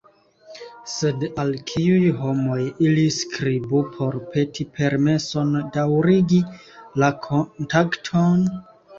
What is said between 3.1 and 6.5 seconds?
skribu por peti permeson daŭrigi